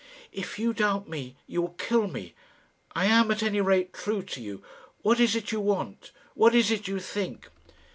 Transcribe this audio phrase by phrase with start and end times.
[0.31, 2.33] "If you doubt me, you will kill me.
[2.95, 4.63] I am at any rate true to you.
[5.03, 6.11] What is it you want?
[6.33, 7.47] What is it you think?"